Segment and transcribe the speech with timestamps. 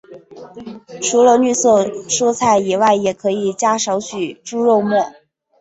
[0.99, 4.97] 除了绿色蔬菜以外也可以加少许猪肉末。